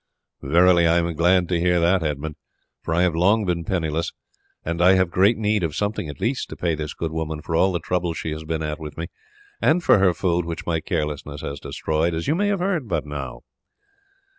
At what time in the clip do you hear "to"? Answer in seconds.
1.49-1.59, 6.49-6.55